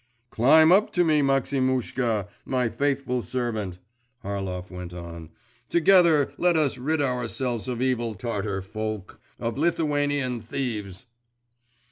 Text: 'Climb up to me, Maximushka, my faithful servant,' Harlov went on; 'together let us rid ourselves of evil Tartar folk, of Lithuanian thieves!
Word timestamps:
'Climb 0.31 0.71
up 0.71 0.91
to 0.93 1.03
me, 1.03 1.21
Maximushka, 1.21 2.27
my 2.43 2.69
faithful 2.69 3.21
servant,' 3.21 3.77
Harlov 4.23 4.71
went 4.71 4.95
on; 4.95 5.29
'together 5.69 6.33
let 6.39 6.57
us 6.57 6.79
rid 6.79 7.03
ourselves 7.03 7.67
of 7.67 7.83
evil 7.83 8.15
Tartar 8.15 8.63
folk, 8.63 9.21
of 9.39 9.59
Lithuanian 9.59 10.41
thieves! 10.41 11.05